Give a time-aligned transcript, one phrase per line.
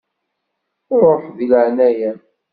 [0.99, 2.19] Ruḥ, deg leɛnaya-m.